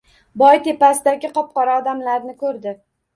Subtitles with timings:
[0.41, 2.75] Boy tepasidagi qop-qora odamlarni ko‘rdi